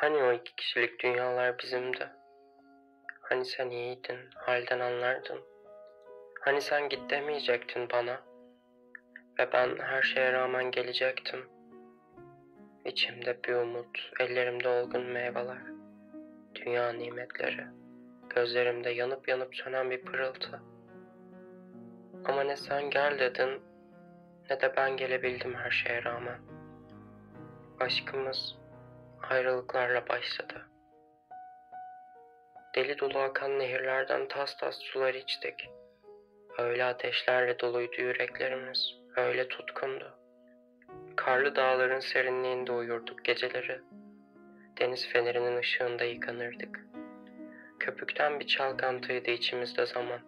Hani 0.00 0.22
o 0.22 0.32
iki 0.32 0.56
kişilik 0.56 1.02
dünyalar 1.02 1.58
bizimdi? 1.58 2.08
Hani 3.20 3.44
sen 3.44 3.70
iyiydin, 3.70 4.18
halden 4.34 4.80
anlardın? 4.80 5.40
Hani 6.40 6.60
sen 6.60 6.88
git 6.88 7.10
demeyecektin 7.10 7.90
bana? 7.90 8.20
Ve 9.38 9.52
ben 9.52 9.76
her 9.78 10.02
şeye 10.02 10.32
rağmen 10.32 10.70
gelecektim. 10.70 11.48
İçimde 12.84 13.44
bir 13.44 13.54
umut, 13.54 14.10
ellerimde 14.20 14.68
olgun 14.68 15.02
meyveler. 15.02 15.62
Dünya 16.54 16.92
nimetleri, 16.92 17.66
gözlerimde 18.34 18.90
yanıp 18.90 19.28
yanıp 19.28 19.54
sönen 19.56 19.90
bir 19.90 20.02
pırıltı. 20.02 20.60
Ama 22.24 22.42
ne 22.42 22.56
sen 22.56 22.90
gel 22.90 23.18
dedin, 23.18 23.62
ne 24.50 24.60
de 24.60 24.76
ben 24.76 24.96
gelebildim 24.96 25.54
her 25.54 25.70
şeye 25.70 26.04
rağmen. 26.04 26.38
Aşkımız 27.80 28.58
ayrılıklarla 29.22 30.08
başladı. 30.08 30.68
Deli 32.74 32.98
dolu 32.98 33.18
akan 33.18 33.58
nehirlerden 33.58 34.28
tas 34.28 34.56
tas 34.56 34.78
sular 34.78 35.14
içtik. 35.14 35.70
Öyle 36.58 36.84
ateşlerle 36.84 37.58
doluydu 37.58 38.02
yüreklerimiz, 38.02 38.94
öyle 39.16 39.48
tutkundu. 39.48 40.18
Karlı 41.16 41.56
dağların 41.56 42.00
serinliğinde 42.00 42.72
uyurduk 42.72 43.24
geceleri. 43.24 43.80
Deniz 44.78 45.08
fenerinin 45.08 45.56
ışığında 45.56 46.04
yıkanırdık. 46.04 46.80
Köpükten 47.80 48.40
bir 48.40 48.46
çalkantıydı 48.46 49.30
içimizde 49.30 49.86
zaman. 49.86 50.20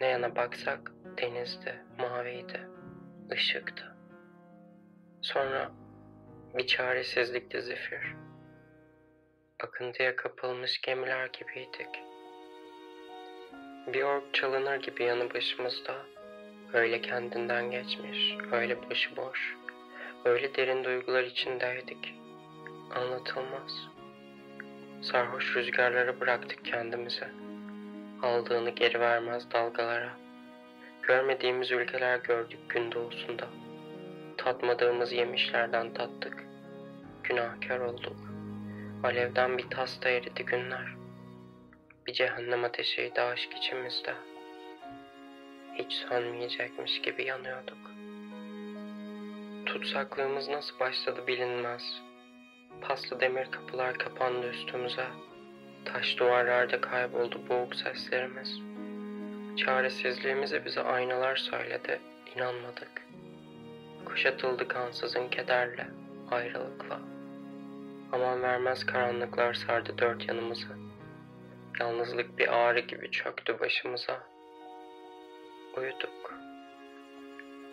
Ne 0.00 0.06
yana 0.06 0.36
baksak 0.36 0.92
denizdi, 1.18 1.84
maviydi, 1.98 2.68
ışıktı. 3.32 3.96
Sonra 5.22 5.70
bir 6.54 6.66
çaresizlikti 6.66 7.62
zifir. 7.62 8.14
Akıntıya 9.60 10.16
kapılmış 10.16 10.80
gemiler 10.80 11.26
gibiydik. 11.26 12.02
Bir 13.86 14.02
ork 14.02 14.34
çalınır 14.34 14.76
gibi 14.76 15.04
yanı 15.04 15.34
başımızda. 15.34 15.94
Öyle 16.72 17.00
kendinden 17.00 17.70
geçmiş, 17.70 18.34
öyle 18.52 18.90
başıboş, 18.90 19.56
öyle 20.24 20.54
derin 20.54 20.84
duygular 20.84 21.22
içindeydik. 21.22 22.14
Anlatılmaz. 22.94 23.88
Sarhoş 25.02 25.56
rüzgarlara 25.56 26.20
bıraktık 26.20 26.64
kendimizi. 26.64 27.28
Aldığını 28.22 28.70
geri 28.70 29.00
vermez 29.00 29.50
dalgalara. 29.50 30.10
Görmediğimiz 31.02 31.70
ülkeler 31.70 32.18
gördük 32.18 32.58
gün 32.68 32.92
doğusunda. 32.92 33.48
Tatmadığımız 34.44 35.12
yemişlerden 35.12 35.94
tattık. 35.94 36.46
Günahkar 37.22 37.80
olduk. 37.80 38.16
Alevden 39.04 39.58
bir 39.58 39.70
tasta 39.70 40.08
eridi 40.08 40.44
günler. 40.44 40.94
Bir 42.06 42.12
cehennem 42.12 42.64
ateşiydi 42.64 43.20
aşk 43.20 43.52
içimizde. 43.56 44.14
Hiç 45.74 45.92
sönmeyecekmiş 45.92 47.02
gibi 47.02 47.24
yanıyorduk. 47.24 47.78
Tutsaklığımız 49.66 50.48
nasıl 50.48 50.80
başladı 50.80 51.26
bilinmez. 51.26 51.82
Paslı 52.80 53.20
demir 53.20 53.50
kapılar 53.50 53.98
kapandı 53.98 54.50
üstümüze. 54.50 55.06
Taş 55.84 56.18
duvarlarda 56.18 56.80
kayboldu 56.80 57.40
boğuk 57.48 57.74
seslerimiz. 57.74 58.60
Çaresizliğimizi 59.56 60.64
bize 60.64 60.80
aynalar 60.80 61.36
söyledi, 61.36 62.00
inanmadık. 62.36 63.04
Kuşatıldık 64.04 64.76
ansızın 64.76 65.28
kederle, 65.28 65.86
ayrılıkla. 66.30 67.00
Aman 68.12 68.42
vermez 68.42 68.86
karanlıklar 68.86 69.54
sardı 69.54 69.98
dört 69.98 70.28
yanımızı. 70.28 70.68
Yalnızlık 71.80 72.38
bir 72.38 72.48
ağrı 72.48 72.80
gibi 72.80 73.10
çöktü 73.10 73.60
başımıza. 73.60 74.20
Uyuduk. 75.76 76.34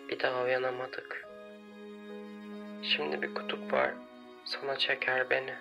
Bir 0.08 0.20
daha 0.20 0.42
uyanamadık. 0.42 1.28
Şimdi 2.82 3.22
bir 3.22 3.34
kutup 3.34 3.72
var, 3.72 3.90
sana 4.44 4.78
çeker 4.78 5.30
beni. 5.30 5.54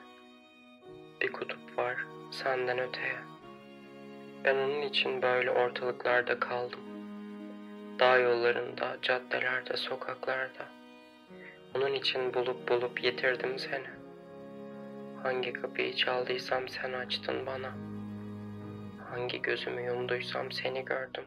Bir 1.22 1.32
kutup 1.32 1.78
var, 1.78 1.98
senden 2.32 2.80
öteye. 2.80 3.18
Ben 4.44 4.56
onun 4.56 4.82
için 4.82 5.22
böyle 5.22 5.52
ortalıklarda 5.52 6.40
kaldım. 6.40 6.91
Dağ 8.02 8.18
yollarında, 8.18 8.98
caddelerde, 9.02 9.78
sokaklarda. 9.78 10.66
Onun 11.76 11.94
için 11.94 12.34
bulup 12.34 12.70
bulup 12.70 13.04
yitirdim 13.04 13.60
seni. 13.60 13.88
Hangi 15.24 15.54
kapıyı 15.54 15.96
çaldıysam 15.96 16.70
sen 16.70 16.94
açtın 16.94 17.46
bana. 17.46 17.72
Hangi 19.10 19.42
gözümü 19.42 19.82
yumduysam 19.82 20.52
seni 20.52 20.86
gördüm. 20.86 21.24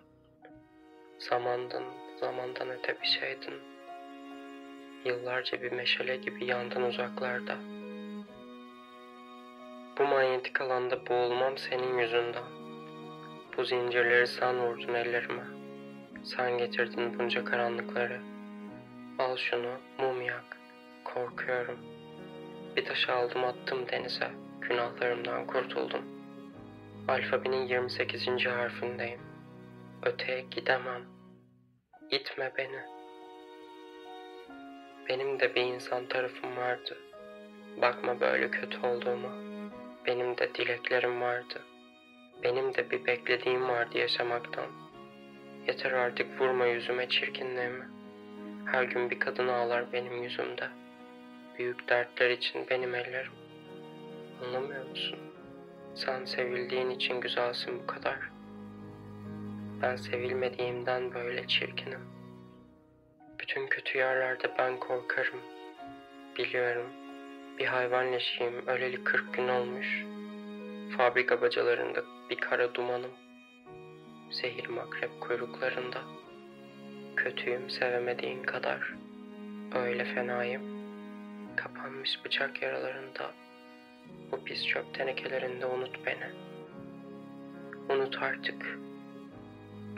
Zamandın, 1.19 1.85
zamandan 2.21 2.71
öte 2.71 3.01
bir 3.01 3.07
şeydin. 3.07 3.55
Yıllarca 5.05 5.63
bir 5.63 5.73
meşale 5.73 6.17
gibi 6.17 6.45
yandın 6.45 6.83
uzaklarda. 6.83 7.57
Bu 9.99 10.05
manyetik 10.05 10.61
alanda 10.61 11.07
boğulmam 11.07 11.59
senin 11.59 11.99
yüzünden. 11.99 12.45
Bu 13.57 13.65
zincirleri 13.65 14.27
sen 14.27 14.59
vurdun 14.59 14.95
ellerime. 14.95 15.54
Sen 16.25 16.59
getirdin 16.59 17.19
bunca 17.19 17.45
karanlıkları. 17.45 18.21
Al 19.19 19.37
şunu, 19.37 19.73
mum 19.99 20.23
yak. 20.23 20.59
Korkuyorum. 21.05 21.79
Bir 22.77 22.85
taş 22.85 23.09
aldım 23.09 23.45
attım 23.45 23.89
denize. 23.89 24.31
Günahlarımdan 24.61 25.47
kurtuldum. 25.47 26.03
Alfabenin 27.09 27.67
28. 27.67 28.47
harfindeyim. 28.47 29.21
Öteye 30.03 30.41
gidemem. 30.41 31.03
İtme 32.11 32.53
beni. 32.59 32.81
Benim 35.09 35.41
de 35.41 35.55
bir 35.55 35.63
insan 35.63 36.07
tarafım 36.07 36.57
vardı. 36.57 36.99
Bakma 37.83 38.21
böyle 38.21 38.51
kötü 38.51 38.87
olduğuma. 38.87 39.33
Benim 40.07 40.39
de 40.39 40.55
dileklerim 40.55 41.21
vardı. 41.21 41.63
Benim 42.43 42.75
de 42.75 42.91
bir 42.91 43.07
beklediğim 43.07 43.69
vardı 43.69 43.99
yaşamaktan. 43.99 44.67
Yeter 45.69 45.93
artık 45.93 46.41
vurma 46.41 46.67
yüzüme 46.67 47.09
çirkinliğimi. 47.09 47.85
Her 48.65 48.83
gün 48.83 49.11
bir 49.11 49.19
kadın 49.19 49.49
ağlar 49.49 49.93
benim 49.93 50.23
yüzümde. 50.23 50.69
Büyük 51.59 51.89
dertler 51.89 52.31
için 52.31 52.67
benim 52.71 52.95
ellerim. 52.95 53.33
Anlamıyor 54.45 54.89
musun? 54.89 55.19
Sen 55.95 56.25
sevildiğin 56.25 56.91
için 56.91 57.21
güzelsin 57.21 57.79
bu 57.83 57.87
kadar. 57.87 58.19
Ben 59.83 59.97
sevilmediğimden 59.97 61.15
böyle 61.15 61.47
çirkinim. 61.47 62.01
Bütün 63.41 63.67
kötü 63.67 63.99
yerlerde 63.99 64.51
ben 64.59 64.81
korkarım. 64.81 65.41
Biliyorum. 66.39 66.87
Bir 67.59 67.67
hayvan 67.67 68.13
leşiyim. 68.13 68.67
Öleli 68.67 69.05
kırk 69.05 69.35
gün 69.35 69.49
olmuş. 69.49 70.05
Fabrika 70.97 71.41
bacalarında 71.41 72.05
bir 72.31 72.37
kara 72.37 72.75
dumanım. 72.75 73.11
Zehir 74.35 74.69
makrep 74.69 75.21
kuyruklarında. 75.21 75.99
Kötüyüm 77.17 77.71
sevemediğin 77.71 78.43
kadar. 78.43 78.95
Öyle 79.75 80.05
fenayım. 80.05 80.63
Kapanmış 81.57 82.25
bıçak 82.25 82.63
yaralarında. 82.63 83.31
Bu 84.33 84.45
pis 84.45 84.67
çöp 84.67 84.95
tenekelerinde 84.95 85.67
unut 85.67 86.07
beni. 86.07 86.31
Unut 87.89 88.23
artık. 88.23 88.79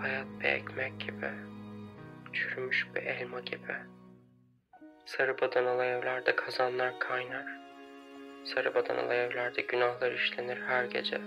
Bayat 0.03 0.27
bir 0.41 0.45
ekmek 0.45 1.01
gibi. 1.01 1.31
Çürümüş 2.33 2.87
bir 2.95 3.03
elma 3.03 3.41
gibi. 3.41 3.77
Sarı 5.07 5.41
badanalı 5.41 5.85
evlerde 5.85 6.37
kazanlar 6.37 6.99
kaynar. 6.99 7.47
Sarı 8.45 8.75
badanalı 8.75 9.15
evlerde 9.15 9.63
günahlar 9.63 10.13
işlenir 10.13 10.59
her 10.67 10.85
gece. 10.85 11.21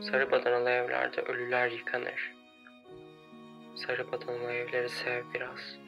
Sarı 0.00 0.30
badanalı 0.30 0.70
evlerde 0.70 1.22
ölüler 1.22 1.70
yıkanır. 1.70 2.34
Sarı 3.76 4.12
badanalı 4.12 4.52
evleri 4.52 4.88
sev 4.88 5.22
biraz. 5.34 5.78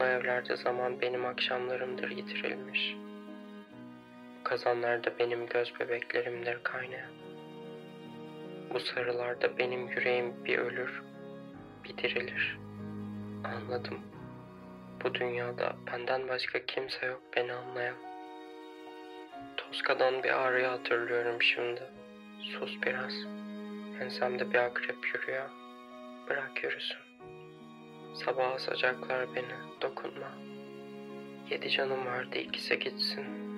Bu 0.00 0.04
evlerde 0.04 0.56
zaman 0.56 1.00
benim 1.00 1.26
akşamlarımdır 1.26 2.10
yitirilmiş. 2.10 2.96
Bu 4.40 4.44
kazanlarda 4.44 5.18
benim 5.18 5.46
göz 5.46 5.80
bebeklerimdir 5.80 6.62
kaynayan. 6.62 7.12
Bu 8.74 8.80
sarılarda 8.80 9.58
benim 9.58 9.88
yüreğim 9.88 10.44
bir 10.44 10.58
ölür, 10.58 11.02
bir 11.84 11.96
dirilir. 11.96 12.58
Anladım. 13.44 14.00
Bu 15.04 15.14
dünyada 15.14 15.76
benden 15.86 16.28
başka 16.28 16.66
kimse 16.66 17.06
yok 17.06 17.22
beni 17.36 17.52
anlayan. 17.52 17.96
Toska'dan 19.56 20.22
bir 20.22 20.30
ağrıyı 20.30 20.66
hatırlıyorum 20.66 21.42
şimdi. 21.42 21.82
Sus 22.42 22.82
biraz. 22.86 23.14
Ensemde 24.00 24.52
bir 24.52 24.58
akrep 24.58 25.14
yürüyor. 25.14 25.50
Bırak 26.28 26.64
yürüsün. 26.64 26.98
Sabah 28.14 28.52
asacaklar 28.52 29.34
beni. 29.34 29.80
Dokunma. 29.82 30.30
Yedi 31.50 31.70
canım 31.70 32.06
vardı 32.06 32.38
ikisi 32.38 32.78
gitsin. 32.78 33.50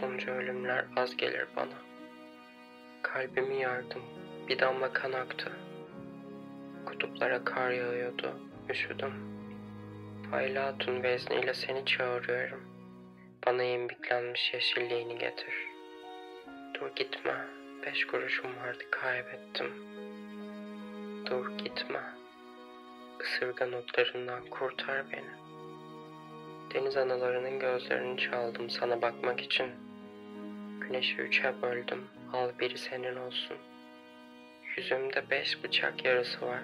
Bu 0.00 0.06
olunca 0.16 0.32
ölümler 0.32 0.84
az 0.96 1.16
gelir 1.16 1.46
bana. 1.56 1.78
Kalbimi 3.02 3.60
yardım, 3.60 4.02
bir 4.48 4.58
damla 4.58 4.92
kan 4.92 5.12
aktı. 5.12 5.52
Kutuplara 6.86 7.44
kar 7.44 7.70
yağıyordu, 7.70 8.40
üşüdüm. 8.70 9.12
Haylatun 10.30 11.02
vezniyle 11.02 11.54
seni 11.54 11.84
çağırıyorum. 11.86 12.60
Bana 13.46 13.62
imbiklenmiş 13.62 14.54
yeşilliğini 14.54 15.18
getir. 15.18 15.54
Dur 16.74 16.96
gitme, 16.96 17.34
beş 17.86 18.06
kuruşum 18.06 18.56
vardı 18.56 18.84
kaybettim. 18.90 19.72
Dur 21.26 21.58
gitme, 21.58 22.00
ısırgan 23.20 23.72
otlarından 23.72 24.46
kurtar 24.46 25.04
beni. 25.12 25.46
Deniz 26.74 26.96
analarının 26.96 27.58
gözlerini 27.58 28.18
çaldım 28.18 28.70
sana 28.70 29.02
bakmak 29.02 29.40
için. 29.40 29.70
Güneşi 30.80 31.16
üçe 31.16 31.62
böldüm, 31.62 32.04
al 32.32 32.50
biri 32.60 32.78
senin 32.78 33.16
olsun. 33.16 33.56
Yüzümde 34.76 35.30
beş 35.30 35.64
bıçak 35.64 36.04
yarası 36.04 36.46
var. 36.46 36.62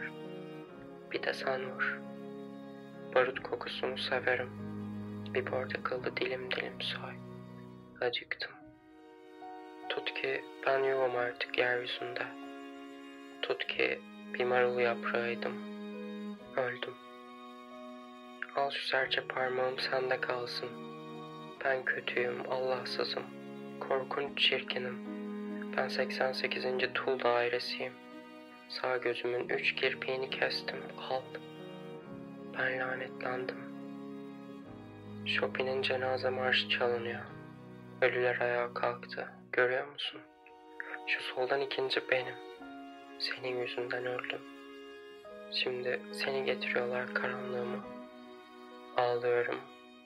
Bir 1.12 1.22
de 1.22 1.34
sen 1.34 1.70
vur. 1.70 1.98
Barut 3.14 3.42
kokusunu 3.42 3.98
severim. 3.98 4.50
Bir 5.34 5.44
portakalı 5.44 6.16
dilim 6.16 6.50
dilim 6.50 6.80
soy. 6.80 7.14
Acıktım. 8.00 8.61
Tut 9.94 10.14
ki 10.14 10.44
ben 10.66 10.84
yoğum 10.84 11.16
artık 11.16 11.58
yeryüzünde. 11.58 12.22
Tut 13.42 13.66
ki 13.66 14.00
bir 14.34 14.44
marul 14.44 14.78
yaprağıydım. 14.78 15.52
Öldüm. 16.56 16.94
Al 18.56 18.70
şu 18.70 18.86
serçe 18.86 19.20
parmağım 19.20 19.78
sende 19.78 20.20
kalsın. 20.20 20.68
Ben 21.64 21.84
kötüyüm, 21.84 22.50
Allahsızım. 22.50 23.22
Korkunç 23.80 24.38
çirkinim. 24.38 24.98
Ben 25.76 25.88
88. 25.88 26.64
Tul 26.94 27.20
dairesiyim. 27.20 27.92
Sağ 28.68 28.96
gözümün 28.96 29.48
üç 29.48 29.74
kirpiğini 29.74 30.30
kestim. 30.30 30.78
Al. 31.10 31.22
Ben 32.58 32.78
lanetlendim. 32.78 33.56
Chopin'in 35.26 35.82
cenaze 35.82 36.30
marşı 36.30 36.68
çalınıyor. 36.68 37.22
Ölüler 38.00 38.40
ayağa 38.40 38.74
kalktı. 38.74 39.41
Görüyor 39.52 39.86
musun? 39.86 40.20
Şu 41.06 41.22
soldan 41.22 41.60
ikinci 41.60 42.10
benim. 42.10 42.34
Senin 43.18 43.60
yüzünden 43.60 44.06
öldüm. 44.06 44.40
Şimdi 45.52 46.00
seni 46.12 46.44
getiriyorlar 46.44 47.14
karanlığıma. 47.14 47.84
Ağlıyorum. 48.96 49.60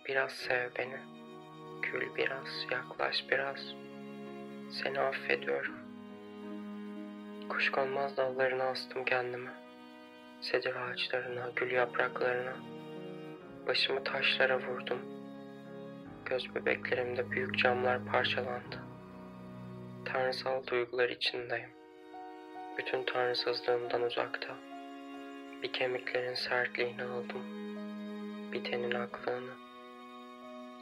Biraz 0.09 0.33
sev 0.33 0.71
beni. 0.79 0.97
Gül 1.83 2.15
biraz, 2.17 2.67
yaklaş 2.71 3.25
biraz. 3.31 3.75
Seni 4.83 5.01
affediyorum. 5.01 5.75
Kuşkonmaz 7.49 8.17
dallarına 8.17 8.65
astım 8.65 9.05
kendimi. 9.05 9.51
Sedir 10.41 10.75
ağaçlarına, 10.77 11.51
gül 11.57 11.71
yapraklarına. 11.71 12.57
Başımı 13.67 14.05
taşlara 14.05 14.59
vurdum. 14.59 15.01
Göz 16.25 16.55
bebeklerimde 16.55 17.31
büyük 17.31 17.59
camlar 17.59 18.05
parçalandı. 18.05 18.86
Tanrısal 20.13 20.67
duygular 20.67 21.09
içindeyim. 21.09 21.69
Bütün 22.79 23.05
tanrısızlığımdan 23.05 24.03
uzakta. 24.03 24.55
Bir 25.63 25.73
kemiklerin 25.73 26.35
sertliğini 26.35 27.03
aldım. 27.03 27.43
Bir 28.53 28.65
tenin 28.65 28.91
aklını. 28.91 29.53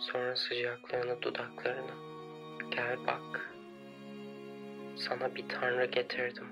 Sonra 0.00 0.36
sıcaklığını 0.36 1.22
dudaklarını. 1.22 1.92
Gel 2.70 3.06
bak. 3.06 3.54
Sana 4.96 5.34
bir 5.34 5.48
tanrı 5.48 5.84
getirdim. 5.84 6.48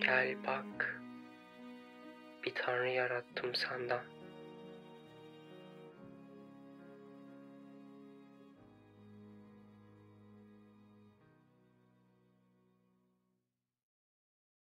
Gel 0.00 0.36
bak. 0.46 1.00
Bir 2.44 2.54
tanrı 2.54 2.88
yarattım 2.88 3.54
senden. 3.54 4.15